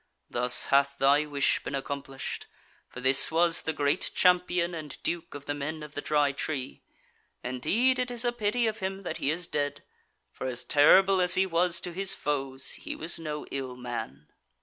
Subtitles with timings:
[0.31, 2.47] Thus hath thy wish been accomplished;
[2.89, 6.81] for this was the great champion and duke of the men of the Dry Tree.
[7.43, 9.83] Indeed it is a pity of him that he is dead,
[10.31, 14.31] for as terrible as he was to his foes, he was no ill man."